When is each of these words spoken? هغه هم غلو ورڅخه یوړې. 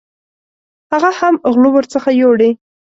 هغه 0.91 1.09
هم 1.19 1.35
غلو 1.53 1.69
ورڅخه 1.73 2.09
یوړې. 2.21 2.49